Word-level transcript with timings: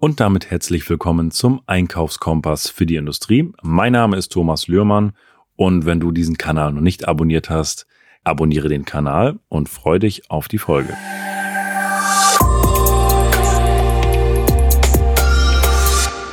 Und 0.00 0.20
damit 0.20 0.48
herzlich 0.52 0.88
willkommen 0.88 1.32
zum 1.32 1.60
Einkaufskompass 1.66 2.70
für 2.70 2.86
die 2.86 2.94
Industrie. 2.94 3.50
Mein 3.62 3.94
Name 3.94 4.16
ist 4.16 4.28
Thomas 4.28 4.68
Lührmann 4.68 5.10
und 5.56 5.86
wenn 5.86 5.98
du 5.98 6.12
diesen 6.12 6.38
Kanal 6.38 6.72
noch 6.72 6.82
nicht 6.82 7.08
abonniert 7.08 7.50
hast, 7.50 7.88
abonniere 8.22 8.68
den 8.68 8.84
Kanal 8.84 9.40
und 9.48 9.68
freue 9.68 9.98
dich 9.98 10.30
auf 10.30 10.46
die 10.46 10.58
Folge. 10.58 10.96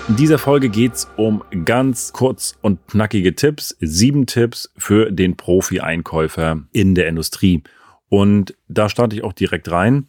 In 0.09 0.15
dieser 0.15 0.37
Folge 0.37 0.69
geht's 0.69 1.09
um 1.17 1.43
ganz 1.65 2.13
kurz 2.13 2.59
und 2.61 2.85
knackige 2.85 3.33
Tipps. 3.33 3.75
Sieben 3.79 4.27
Tipps 4.27 4.71
für 4.77 5.11
den 5.11 5.37
Profi-Einkäufer 5.37 6.61
in 6.71 6.93
der 6.93 7.07
Industrie. 7.07 7.63
Und 8.09 8.55
da 8.67 8.89
starte 8.89 9.15
ich 9.15 9.23
auch 9.23 9.33
direkt 9.33 9.71
rein 9.71 10.07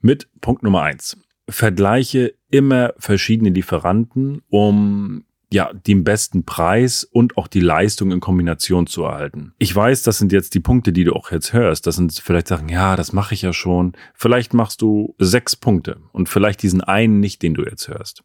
mit 0.00 0.28
Punkt 0.40 0.64
Nummer 0.64 0.82
eins 0.82 1.16
vergleiche 1.48 2.34
immer 2.50 2.94
verschiedene 2.98 3.50
Lieferanten, 3.50 4.42
um 4.48 5.24
ja, 5.50 5.72
den 5.72 6.04
besten 6.04 6.44
Preis 6.44 7.04
und 7.04 7.38
auch 7.38 7.48
die 7.48 7.60
Leistung 7.60 8.12
in 8.12 8.20
Kombination 8.20 8.86
zu 8.86 9.04
erhalten. 9.04 9.54
Ich 9.58 9.74
weiß, 9.74 10.02
das 10.02 10.18
sind 10.18 10.30
jetzt 10.30 10.54
die 10.54 10.60
Punkte, 10.60 10.92
die 10.92 11.04
du 11.04 11.14
auch 11.14 11.30
jetzt 11.30 11.54
hörst. 11.54 11.86
Das 11.86 11.96
sind 11.96 12.12
vielleicht 12.12 12.48
Sachen, 12.48 12.68
ja, 12.68 12.96
das 12.96 13.14
mache 13.14 13.32
ich 13.32 13.42
ja 13.42 13.54
schon. 13.54 13.94
Vielleicht 14.14 14.52
machst 14.52 14.82
du 14.82 15.14
sechs 15.18 15.56
Punkte 15.56 16.00
und 16.12 16.28
vielleicht 16.28 16.62
diesen 16.62 16.82
einen 16.82 17.20
nicht, 17.20 17.42
den 17.42 17.54
du 17.54 17.64
jetzt 17.64 17.88
hörst. 17.88 18.24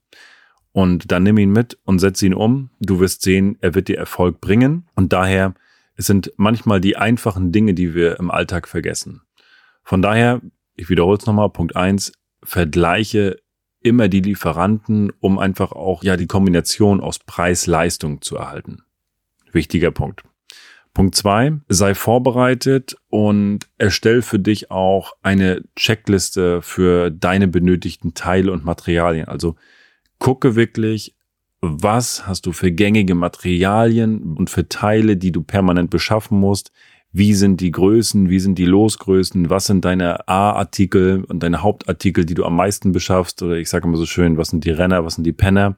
Und 0.73 1.11
dann 1.11 1.23
nimm 1.23 1.37
ihn 1.37 1.51
mit 1.51 1.77
und 1.85 1.99
setz 1.99 2.21
ihn 2.23 2.33
um. 2.33 2.71
Du 2.81 2.99
wirst 2.99 3.21
sehen, 3.21 3.57
er 3.61 3.73
wird 3.73 3.87
dir 3.87 3.97
Erfolg 3.97 4.41
bringen. 4.41 4.89
Und 4.95 5.13
daher, 5.13 5.53
es 5.95 6.07
sind 6.07 6.33
manchmal 6.35 6.81
die 6.81 6.97
einfachen 6.97 7.51
Dinge, 7.51 7.73
die 7.73 7.93
wir 7.93 8.19
im 8.19 8.31
Alltag 8.31 8.67
vergessen. 8.67 9.21
Von 9.83 10.01
daher, 10.01 10.41
ich 10.75 10.89
wiederhole 10.89 11.17
es 11.17 11.25
nochmal, 11.25 11.49
Punkt 11.51 11.75
eins 11.75 12.11
vergleiche 12.43 13.37
immer 13.83 14.07
die 14.07 14.21
Lieferanten, 14.21 15.11
um 15.19 15.37
einfach 15.37 15.71
auch 15.71 16.03
ja 16.03 16.17
die 16.17 16.27
Kombination 16.27 17.01
aus 17.01 17.19
Preis-Leistung 17.19 18.21
zu 18.21 18.37
erhalten. 18.37 18.83
Wichtiger 19.51 19.91
Punkt. 19.91 20.23
Punkt 20.93 21.15
zwei, 21.15 21.53
sei 21.69 21.95
vorbereitet 21.95 22.95
und 23.09 23.67
erstell 23.77 24.21
für 24.21 24.39
dich 24.39 24.69
auch 24.69 25.13
eine 25.23 25.63
Checkliste 25.75 26.61
für 26.61 27.09
deine 27.09 27.47
benötigten 27.47 28.13
Teile 28.13 28.51
und 28.51 28.63
Materialien. 28.63 29.27
Also 29.27 29.55
gucke 30.19 30.55
wirklich, 30.55 31.15
was 31.61 32.27
hast 32.27 32.45
du 32.45 32.51
für 32.51 32.71
gängige 32.71 33.15
Materialien 33.15 34.35
und 34.35 34.49
für 34.49 34.69
Teile, 34.69 35.17
die 35.17 35.31
du 35.31 35.41
permanent 35.41 35.89
beschaffen 35.89 36.39
musst, 36.39 36.71
wie 37.13 37.35
sind 37.35 37.61
die 37.61 37.71
Größen, 37.71 38.29
wie 38.29 38.39
sind 38.39 38.57
die 38.57 38.65
Losgrößen, 38.65 39.49
was 39.49 39.67
sind 39.67 39.85
deine 39.85 40.27
A-Artikel 40.27 41.23
und 41.25 41.43
deine 41.43 41.61
Hauptartikel, 41.61 42.25
die 42.25 42.33
du 42.33 42.43
am 42.43 42.55
meisten 42.55 42.91
beschaffst, 42.91 43.41
oder 43.43 43.55
ich 43.55 43.69
sage 43.69 43.87
immer 43.87 43.97
so 43.97 44.07
schön, 44.07 44.37
was 44.37 44.49
sind 44.49 44.65
die 44.65 44.71
Renner, 44.71 45.05
was 45.05 45.15
sind 45.15 45.23
die 45.23 45.31
Penner, 45.31 45.77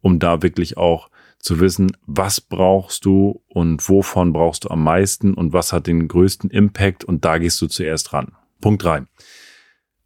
um 0.00 0.18
da 0.18 0.42
wirklich 0.42 0.78
auch 0.78 1.10
zu 1.38 1.60
wissen, 1.60 1.92
was 2.06 2.40
brauchst 2.40 3.04
du 3.04 3.42
und 3.48 3.86
wovon 3.88 4.32
brauchst 4.32 4.64
du 4.64 4.70
am 4.70 4.82
meisten 4.82 5.34
und 5.34 5.52
was 5.52 5.72
hat 5.72 5.86
den 5.86 6.08
größten 6.08 6.50
Impact? 6.50 7.04
Und 7.04 7.24
da 7.24 7.38
gehst 7.38 7.60
du 7.60 7.66
zuerst 7.66 8.12
ran. 8.12 8.32
Punkt 8.60 8.82
drei 8.82 9.02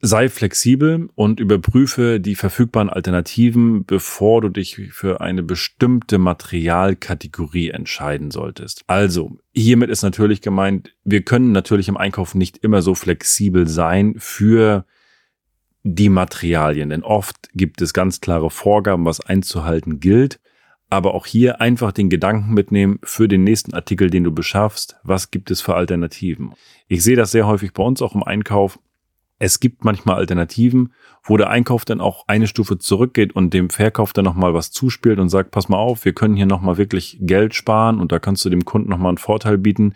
sei 0.05 0.29
flexibel 0.29 1.09
und 1.15 1.41
überprüfe 1.41 2.21
die 2.21 2.35
verfügbaren 2.35 2.91
Alternativen, 2.91 3.87
bevor 3.87 4.43
du 4.43 4.51
dich 4.51 4.77
für 4.93 5.23
eine 5.23 5.43
bestimmte 5.43 6.19
Materialkategorie 6.19 7.71
entscheiden 7.71 8.31
solltest. 8.31 8.83
Also, 8.87 9.39
hiermit 9.53 9.89
ist 9.89 10.03
natürlich 10.03 10.43
gemeint, 10.43 10.95
wir 11.05 11.23
können 11.23 11.53
natürlich 11.53 11.89
im 11.89 11.97
Einkauf 11.97 12.35
nicht 12.35 12.59
immer 12.59 12.83
so 12.83 12.95
flexibel 12.95 13.67
sein 13.67 14.15
für 14.19 14.85
die 15.85 16.11
Materialien, 16.11 16.91
denn 16.91 17.03
oft 17.03 17.49
gibt 17.55 17.81
es 17.81 17.95
ganz 17.95 18.21
klare 18.21 18.51
Vorgaben, 18.51 19.07
was 19.07 19.21
einzuhalten 19.21 20.01
gilt. 20.01 20.39
Aber 20.91 21.15
auch 21.15 21.27
hier 21.27 21.63
einfach 21.63 21.93
den 21.93 22.11
Gedanken 22.11 22.53
mitnehmen 22.53 23.01
für 23.03 23.27
den 23.27 23.43
nächsten 23.43 23.75
Artikel, 23.75 24.11
den 24.11 24.23
du 24.23 24.33
beschaffst. 24.33 24.97
Was 25.03 25.31
gibt 25.31 25.51
es 25.51 25.63
für 25.63 25.75
Alternativen? 25.75 26.53
Ich 26.89 27.03
sehe 27.03 27.17
das 27.17 27.33
sehr 27.33 27.47
häufig 27.47 27.73
bei 27.73 27.83
uns 27.83 28.03
auch 28.03 28.15
im 28.15 28.23
Einkauf 28.23 28.79
es 29.39 29.61
gibt 29.61 29.85
manchmal 29.85 30.17
Alternativen, 30.17 30.93
wo 31.23 31.37
der 31.37 31.51
Einkauf 31.51 31.85
dann 31.85 32.01
auch 32.01 32.25
eine 32.29 32.47
Stufe 32.47 32.79
zurückgeht 32.79 33.35
und 33.35 33.53
dem 33.53 33.71
Verkauf 33.71 34.13
dann 34.13 34.25
nochmal 34.25 34.55
was 34.55 34.71
zuspielt 34.71 35.19
und 35.19 35.29
sagt, 35.29 35.51
pass 35.51 35.69
mal 35.69 35.77
auf, 35.77 36.05
wir 36.05 36.13
können 36.13 36.37
hier 36.37 36.47
nochmal 36.47 36.77
wirklich 36.77 37.19
Geld 37.21 37.55
sparen 37.55 38.01
und 38.01 38.13
da 38.13 38.19
kannst 38.19 38.45
du 38.45 38.51
dem 38.51 38.65
Kunden 38.65 38.91
nochmal 38.91 39.09
einen 39.09 39.19
Vorteil 39.19 39.59
bieten, 39.59 39.95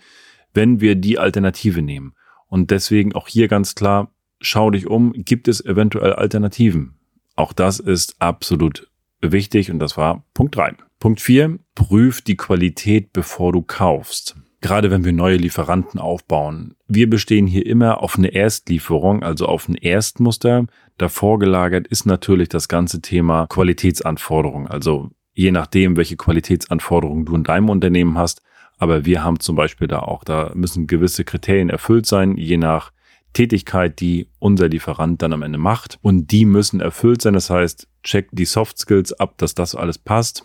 wenn 0.55 0.81
wir 0.81 0.97
die 0.97 1.19
Alternative 1.19 1.83
nehmen. 1.83 2.15
Und 2.49 2.71
deswegen 2.71 3.15
auch 3.15 3.29
hier 3.29 3.49
ganz 3.49 3.75
klar, 3.75 4.13
schau 4.41 4.71
dich 4.71 4.87
um, 4.87 5.13
gibt 5.13 5.49
es 5.49 5.65
eventuell 5.65 6.15
Alternativen? 6.15 6.99
Auch 7.37 7.53
das 7.53 7.79
ist 7.79 8.17
absolut 8.21 8.91
wichtig 9.21 9.71
und 9.71 9.79
das 9.79 9.97
war 9.97 10.25
Punkt 10.35 10.57
drei. 10.57 10.75
Punkt 10.99 11.21
vier: 11.21 11.59
prüf 11.75 12.23
die 12.23 12.37
Qualität, 12.37 13.13
bevor 13.13 13.53
du 13.53 13.63
kaufst 13.63 14.37
gerade 14.61 14.91
wenn 14.91 15.05
wir 15.05 15.13
neue 15.13 15.37
Lieferanten 15.37 16.01
aufbauen. 16.01 16.75
Wir 16.87 17.09
bestehen 17.09 17.47
hier 17.47 17.67
immer 17.67 18.03
auf 18.03 18.19
eine 18.19 18.35
Erstlieferung, 18.35 19.23
also 19.23 19.47
auf 19.47 19.69
ein 19.69 19.75
Erstmuster. 19.75 20.67
Davor 20.97 21.39
gelagert 21.39 21.87
ist 21.87 22.07
natürlich 22.07 22.49
das 22.49 22.69
ganze 22.69 23.01
Thema 23.01 23.47
Qualitätsanforderungen. 23.47 24.67
Also 24.67 25.11
je 25.33 25.53
nachdem, 25.53 25.97
welche 25.97 26.17
Qualitätsanforderungen 26.17 27.25
du 27.25 27.37
in 27.37 27.45
deinem 27.45 27.69
Unternehmen 27.69 28.19
hast. 28.19 28.43
Aber 28.79 29.05
wir 29.05 29.23
haben 29.23 29.41
zum 29.41 29.55
Beispiel 29.55 29.87
da 29.87 30.01
auch, 30.01 30.25
da 30.25 30.51
müssen 30.55 30.87
gewisse 30.87 31.25
Kriterien 31.25 31.71
erfüllt 31.71 32.07
sein, 32.07 32.37
je 32.37 32.57
nach 32.57 32.93
Tätigkeit, 33.33 34.01
die 34.01 34.29
unser 34.41 34.69
Lieferant 34.69 35.23
dann 35.23 35.33
am 35.33 35.43
Ende 35.43 35.59
macht. 35.59 35.99
Und 36.03 36.33
die 36.33 36.45
müssen 36.45 36.81
erfüllt 36.81 37.23
sein. 37.23 37.35
Das 37.35 37.51
heißt, 37.51 37.87
check 38.03 38.29
die 38.33 38.45
Soft 38.45 38.79
Skills 38.79 39.13
ab, 39.13 39.35
dass 39.39 39.55
das 39.55 39.77
alles 39.77 39.99
passt. 39.99 40.45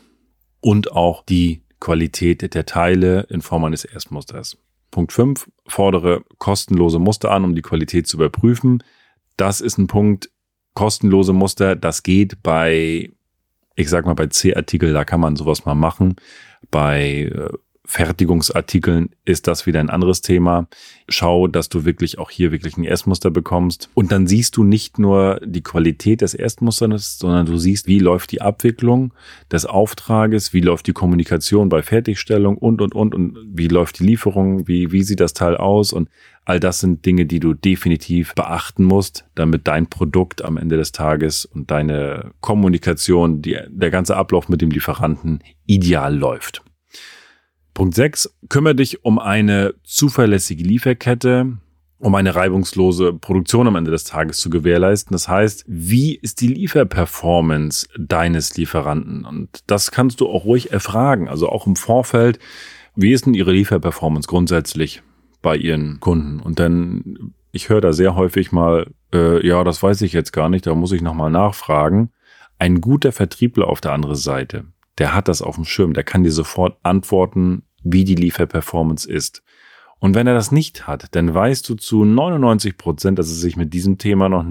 Und 0.59 0.91
auch 0.91 1.23
die 1.25 1.62
Qualität 1.83 2.53
der 2.55 2.65
Teile 2.65 3.27
in 3.29 3.41
Form 3.41 3.65
eines 3.65 3.83
Erstmusters. 3.83 4.57
Punkt 4.89 5.11
5. 5.11 5.51
Fordere 5.67 6.23
kostenlose 6.37 6.97
Muster 6.97 7.29
an, 7.31 7.43
um 7.43 7.55
die 7.55 7.61
Qualität 7.61 8.07
zu 8.07 8.15
überprüfen. 8.15 8.81
Das 9.35 9.59
ist 9.59 9.77
ein 9.77 9.87
Punkt, 9.87 10.29
kostenlose 10.75 11.33
Muster, 11.33 11.75
das 11.75 12.01
geht 12.01 12.41
bei, 12.41 13.11
ich 13.75 13.89
sag 13.89 14.05
mal, 14.05 14.13
bei 14.13 14.27
C-Artikel, 14.27 14.93
da 14.93 15.03
kann 15.03 15.19
man 15.19 15.35
sowas 15.35 15.65
mal 15.65 15.75
machen. 15.75 16.15
Bei 16.71 17.23
äh, 17.23 17.49
Fertigungsartikeln 17.85 19.09
ist 19.25 19.47
das 19.47 19.65
wieder 19.65 19.81
ein 19.81 19.89
anderes 19.89 20.21
Thema. 20.21 20.67
Schau, 21.09 21.47
dass 21.47 21.67
du 21.67 21.83
wirklich 21.83 22.17
auch 22.17 22.31
hier 22.31 22.51
wirklich 22.53 22.77
ein 22.77 22.85
Erstmuster 22.85 23.29
bekommst. 23.29 23.89
Und 23.93 24.11
dann 24.11 24.25
siehst 24.25 24.55
du 24.55 24.63
nicht 24.63 24.99
nur 24.99 25.41
die 25.43 25.63
Qualität 25.63 26.21
des 26.21 26.33
Erstmusters, 26.33 27.17
sondern 27.17 27.45
du 27.45 27.57
siehst, 27.57 27.87
wie 27.87 27.99
läuft 27.99 28.31
die 28.31 28.41
Abwicklung 28.41 29.13
des 29.51 29.65
Auftrages, 29.65 30.53
wie 30.53 30.61
läuft 30.61 30.87
die 30.87 30.93
Kommunikation 30.93 31.67
bei 31.67 31.81
Fertigstellung 31.81 32.57
und, 32.57 32.81
und, 32.81 32.95
und, 32.95 33.13
und 33.13 33.37
wie 33.53 33.67
läuft 33.67 33.99
die 33.99 34.05
Lieferung, 34.05 34.65
wie, 34.67 34.93
wie 34.93 35.03
sieht 35.03 35.19
das 35.19 35.33
Teil 35.33 35.57
aus 35.57 35.91
und 35.91 36.09
all 36.45 36.59
das 36.59 36.79
sind 36.79 37.05
Dinge, 37.05 37.25
die 37.25 37.39
du 37.39 37.53
definitiv 37.53 38.33
beachten 38.33 38.83
musst, 38.85 39.25
damit 39.35 39.67
dein 39.67 39.87
Produkt 39.87 40.43
am 40.43 40.57
Ende 40.57 40.77
des 40.77 40.93
Tages 40.93 41.45
und 41.45 41.69
deine 41.71 42.31
Kommunikation, 42.41 43.41
die, 43.41 43.57
der 43.67 43.91
ganze 43.91 44.15
Ablauf 44.15 44.49
mit 44.49 44.61
dem 44.61 44.71
Lieferanten 44.71 45.39
ideal 45.65 46.15
läuft. 46.15 46.63
Punkt 47.73 47.95
6. 47.95 48.35
Kümmere 48.49 48.75
dich 48.75 49.03
um 49.03 49.17
eine 49.17 49.73
zuverlässige 49.83 50.63
Lieferkette, 50.63 51.57
um 51.97 52.15
eine 52.15 52.35
reibungslose 52.35 53.13
Produktion 53.13 53.67
am 53.67 53.75
Ende 53.75 53.89
des 53.89 54.03
Tages 54.03 54.39
zu 54.39 54.49
gewährleisten. 54.49 55.13
Das 55.13 55.27
heißt, 55.27 55.65
wie 55.67 56.15
ist 56.15 56.41
die 56.41 56.47
Lieferperformance 56.47 57.87
deines 57.97 58.55
Lieferanten? 58.57 59.25
Und 59.25 59.63
das 59.67 59.89
kannst 59.89 60.21
du 60.21 60.27
auch 60.27 60.45
ruhig 60.45 60.71
erfragen. 60.71 61.27
Also 61.29 61.49
auch 61.49 61.65
im 61.65 61.75
Vorfeld, 61.75 62.39
wie 62.95 63.11
ist 63.11 63.25
denn 63.25 63.33
ihre 63.33 63.53
Lieferperformance 63.53 64.27
grundsätzlich 64.27 65.01
bei 65.41 65.55
ihren 65.55 65.99
Kunden? 65.99 66.41
Und 66.41 66.59
dann, 66.59 67.33
ich 67.51 67.69
höre 67.69 67.81
da 67.81 67.93
sehr 67.93 68.15
häufig 68.15 68.51
mal, 68.51 68.85
äh, 69.13 69.45
ja, 69.45 69.63
das 69.63 69.81
weiß 69.81 70.01
ich 70.01 70.13
jetzt 70.13 70.33
gar 70.33 70.49
nicht, 70.49 70.67
da 70.67 70.75
muss 70.75 70.91
ich 70.91 71.01
nochmal 71.01 71.31
nachfragen. 71.31 72.11
Ein 72.59 72.81
guter 72.81 73.11
Vertriebler 73.11 73.67
auf 73.67 73.81
der 73.81 73.93
anderen 73.93 74.15
Seite, 74.15 74.65
der 74.97 75.15
hat 75.15 75.27
das 75.27 75.41
auf 75.41 75.55
dem 75.55 75.65
Schirm, 75.65 75.93
der 75.93 76.03
kann 76.03 76.23
dir 76.23 76.31
sofort 76.31 76.77
antworten, 76.83 77.63
wie 77.83 78.03
die 78.03 78.15
Lieferperformance 78.15 79.09
ist. 79.09 79.43
Und 79.99 80.15
wenn 80.15 80.27
er 80.27 80.33
das 80.33 80.51
nicht 80.51 80.85
hat, 80.85 81.15
dann 81.15 81.33
weißt 81.33 81.69
du 81.69 81.75
zu 81.75 82.03
99 82.03 82.77
Prozent, 82.77 83.17
dass 83.19 83.29
er 83.29 83.35
sich 83.35 83.55
mit 83.55 83.73
diesem 83.73 83.97
Thema 83.97 84.27
noch 84.27 84.45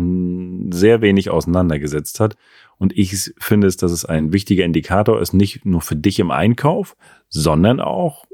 sehr 0.74 1.02
wenig 1.02 1.28
auseinandergesetzt 1.28 2.20
hat. 2.20 2.36
Und 2.78 2.96
ich 2.96 3.34
finde 3.38 3.66
es, 3.66 3.76
dass 3.76 3.92
es 3.92 4.06
ein 4.06 4.32
wichtiger 4.32 4.64
Indikator 4.64 5.20
ist, 5.20 5.34
nicht 5.34 5.66
nur 5.66 5.82
für 5.82 5.94
dich 5.94 6.18
im 6.20 6.30
Einkauf, 6.30 6.96
sondern 7.28 7.80
auch 7.80 8.24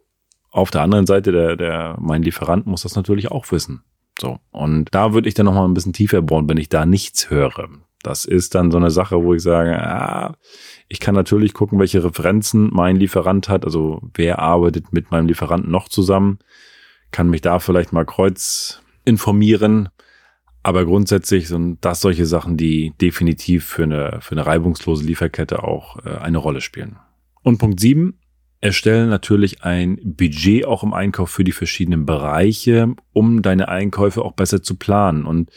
auf 0.51 0.71
der 0.71 0.83
anderen 0.83 1.07
Seite, 1.07 1.33
der, 1.33 1.57
der, 1.57 1.97
mein 2.01 2.23
Lieferant 2.23 2.67
muss 2.67 2.83
das 2.83 2.95
natürlich 2.95 3.33
auch 3.33 3.51
wissen. 3.51 3.83
So. 4.21 4.39
Und 4.51 4.87
da 4.93 5.13
würde 5.13 5.29
ich 5.29 5.35
dann 5.35 5.47
nochmal 5.47 5.67
ein 5.67 5.75
bisschen 5.75 5.93
tiefer 5.93 6.23
bohren, 6.23 6.49
wenn 6.49 6.57
ich 6.57 6.69
da 6.69 6.87
nichts 6.87 7.31
höre. 7.31 7.69
Das 8.03 8.25
ist 8.25 8.55
dann 8.55 8.71
so 8.71 8.79
eine 8.79 8.91
Sache, 8.91 9.23
wo 9.23 9.35
ich 9.35 9.43
sage, 9.43 9.77
ah, 9.79 10.37
ich 10.89 11.01
kann 11.01 11.15
natürlich 11.15 11.53
gucken, 11.53 11.79
welche 11.79 12.03
Referenzen 12.05 12.71
mein 12.73 12.97
Lieferant 12.97 13.49
hat, 13.49 13.65
also 13.65 14.01
wer 14.15 14.39
arbeitet 14.39 14.93
mit 14.93 15.11
meinem 15.11 15.27
Lieferanten 15.27 15.71
noch 15.71 15.89
zusammen, 15.89 16.39
kann 17.11 17.29
mich 17.29 17.41
da 17.41 17.59
vielleicht 17.59 17.93
mal 17.93 18.05
kreuz 18.05 18.83
informieren. 19.05 19.89
Aber 20.63 20.85
grundsätzlich 20.85 21.49
sind 21.49 21.85
das 21.85 22.01
solche 22.01 22.27
Sachen, 22.27 22.57
die 22.57 22.93
definitiv 23.01 23.65
für 23.65 23.85
eine, 23.85 24.19
für 24.21 24.33
eine 24.33 24.47
reibungslose 24.47 25.05
Lieferkette 25.05 25.63
auch 25.63 26.05
äh, 26.05 26.19
eine 26.19 26.39
Rolle 26.39 26.61
spielen. 26.61 26.99
Und 27.43 27.59
Punkt 27.59 27.81
sieben 27.81 28.19
Erstellen 28.61 29.09
natürlich 29.09 29.63
ein 29.63 30.01
Budget 30.03 30.67
auch 30.67 30.83
im 30.83 30.93
Einkauf 30.93 31.31
für 31.31 31.45
die 31.45 31.53
verschiedenen 31.53 32.07
Bereiche, 32.07 32.95
um 33.13 33.41
deine 33.41 33.69
Einkäufe 33.69 34.23
auch 34.23 34.33
besser 34.33 34.63
zu 34.63 34.75
planen. 34.77 35.27
Und 35.27 35.51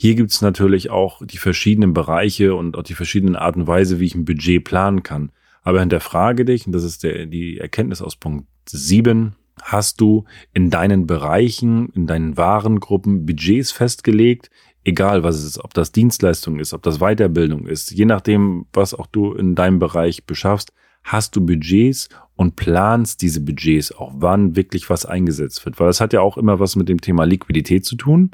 hier 0.00 0.14
gibt 0.14 0.30
es 0.30 0.42
natürlich 0.42 0.90
auch 0.90 1.26
die 1.26 1.38
verschiedenen 1.38 1.92
Bereiche 1.92 2.54
und 2.54 2.76
auch 2.76 2.84
die 2.84 2.94
verschiedenen 2.94 3.34
Arten 3.34 3.62
und 3.62 3.66
Weise, 3.66 3.98
wie 3.98 4.06
ich 4.06 4.14
ein 4.14 4.24
Budget 4.24 4.62
planen 4.62 5.02
kann. 5.02 5.32
Aber 5.62 5.80
hinterfrage 5.80 6.44
dich, 6.44 6.66
und 6.66 6.72
das 6.72 6.84
ist 6.84 7.02
der, 7.02 7.26
die 7.26 7.58
Erkenntnis 7.58 8.00
aus 8.00 8.14
Punkt 8.14 8.46
sieben 8.68 9.34
hast 9.60 10.00
du 10.00 10.24
in 10.54 10.70
deinen 10.70 11.08
Bereichen, 11.08 11.88
in 11.96 12.06
deinen 12.06 12.36
Warengruppen 12.36 13.26
Budgets 13.26 13.72
festgelegt, 13.72 14.50
egal 14.84 15.24
was 15.24 15.34
es 15.34 15.44
ist, 15.44 15.64
ob 15.64 15.74
das 15.74 15.90
Dienstleistung 15.90 16.60
ist, 16.60 16.74
ob 16.74 16.84
das 16.84 16.98
Weiterbildung 16.98 17.66
ist, 17.66 17.90
je 17.90 18.04
nachdem, 18.04 18.66
was 18.72 18.94
auch 18.94 19.08
du 19.08 19.32
in 19.32 19.56
deinem 19.56 19.80
Bereich 19.80 20.26
beschaffst, 20.26 20.72
hast 21.02 21.34
du 21.34 21.44
Budgets 21.44 22.08
und 22.36 22.54
planst 22.54 23.20
diese 23.20 23.40
Budgets 23.40 23.90
auch, 23.90 24.12
wann 24.14 24.54
wirklich 24.54 24.88
was 24.90 25.06
eingesetzt 25.06 25.66
wird. 25.66 25.80
Weil 25.80 25.88
das 25.88 26.00
hat 26.00 26.12
ja 26.12 26.20
auch 26.20 26.38
immer 26.38 26.60
was 26.60 26.76
mit 26.76 26.88
dem 26.88 27.00
Thema 27.00 27.24
Liquidität 27.24 27.84
zu 27.84 27.96
tun, 27.96 28.30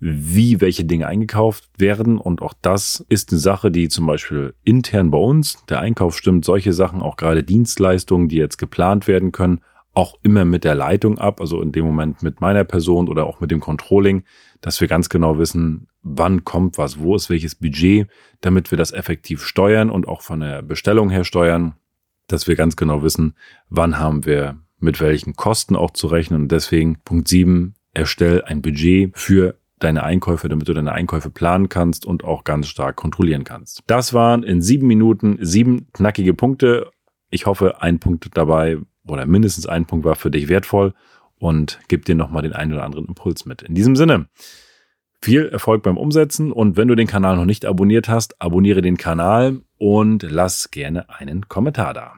wie 0.00 0.60
welche 0.60 0.84
Dinge 0.84 1.06
eingekauft 1.06 1.68
werden. 1.78 2.18
Und 2.18 2.42
auch 2.42 2.54
das 2.60 3.04
ist 3.08 3.30
eine 3.30 3.40
Sache, 3.40 3.70
die 3.70 3.88
zum 3.88 4.06
Beispiel 4.06 4.54
intern 4.64 5.10
bei 5.10 5.18
uns, 5.18 5.64
der 5.68 5.80
Einkauf 5.80 6.16
stimmt 6.16 6.44
solche 6.44 6.72
Sachen, 6.72 7.02
auch 7.02 7.16
gerade 7.16 7.42
Dienstleistungen, 7.42 8.28
die 8.28 8.36
jetzt 8.36 8.58
geplant 8.58 9.08
werden 9.08 9.32
können, 9.32 9.60
auch 9.94 10.14
immer 10.22 10.44
mit 10.44 10.62
der 10.62 10.76
Leitung 10.76 11.18
ab, 11.18 11.40
also 11.40 11.60
in 11.60 11.72
dem 11.72 11.84
Moment 11.84 12.22
mit 12.22 12.40
meiner 12.40 12.64
Person 12.64 13.08
oder 13.08 13.26
auch 13.26 13.40
mit 13.40 13.50
dem 13.50 13.58
Controlling, 13.58 14.22
dass 14.60 14.80
wir 14.80 14.86
ganz 14.86 15.08
genau 15.08 15.38
wissen, 15.38 15.88
wann 16.02 16.44
kommt 16.44 16.78
was, 16.78 17.00
wo 17.00 17.16
ist 17.16 17.30
welches 17.30 17.56
Budget, 17.56 18.08
damit 18.40 18.70
wir 18.70 18.78
das 18.78 18.92
effektiv 18.92 19.42
steuern 19.42 19.90
und 19.90 20.06
auch 20.06 20.22
von 20.22 20.40
der 20.40 20.62
Bestellung 20.62 21.10
her 21.10 21.24
steuern, 21.24 21.74
dass 22.28 22.46
wir 22.46 22.54
ganz 22.54 22.76
genau 22.76 23.02
wissen, 23.02 23.34
wann 23.70 23.98
haben 23.98 24.24
wir 24.24 24.58
mit 24.78 25.00
welchen 25.00 25.34
Kosten 25.34 25.74
auch 25.74 25.90
zu 25.90 26.06
rechnen. 26.06 26.42
Und 26.42 26.52
deswegen 26.52 27.00
Punkt 27.04 27.26
7, 27.26 27.74
erstell 27.92 28.42
ein 28.42 28.62
Budget 28.62 29.16
für 29.18 29.58
deine 29.78 30.02
Einkäufe, 30.02 30.48
damit 30.48 30.68
du 30.68 30.74
deine 30.74 30.92
Einkäufe 30.92 31.30
planen 31.30 31.68
kannst 31.68 32.06
und 32.06 32.24
auch 32.24 32.44
ganz 32.44 32.68
stark 32.68 32.96
kontrollieren 32.96 33.44
kannst. 33.44 33.82
Das 33.86 34.12
waren 34.14 34.42
in 34.42 34.62
sieben 34.62 34.86
Minuten 34.86 35.38
sieben 35.40 35.88
knackige 35.92 36.34
Punkte. 36.34 36.90
Ich 37.30 37.46
hoffe, 37.46 37.82
ein 37.82 37.98
Punkt 37.98 38.28
dabei 38.34 38.78
oder 39.06 39.26
mindestens 39.26 39.66
ein 39.66 39.86
Punkt 39.86 40.04
war 40.04 40.16
für 40.16 40.30
dich 40.30 40.48
wertvoll 40.48 40.94
und 41.38 41.78
gib 41.88 42.04
dir 42.04 42.14
nochmal 42.14 42.42
den 42.42 42.52
einen 42.52 42.72
oder 42.72 42.84
anderen 42.84 43.06
Impuls 43.06 43.46
mit. 43.46 43.62
In 43.62 43.74
diesem 43.74 43.96
Sinne, 43.96 44.28
viel 45.20 45.46
Erfolg 45.46 45.82
beim 45.82 45.96
Umsetzen 45.96 46.52
und 46.52 46.76
wenn 46.76 46.88
du 46.88 46.94
den 46.94 47.06
Kanal 47.06 47.36
noch 47.36 47.44
nicht 47.44 47.64
abonniert 47.64 48.08
hast, 48.08 48.40
abonniere 48.40 48.82
den 48.82 48.96
Kanal 48.96 49.60
und 49.78 50.22
lass 50.22 50.70
gerne 50.70 51.08
einen 51.10 51.48
Kommentar 51.48 51.94
da. 51.94 52.17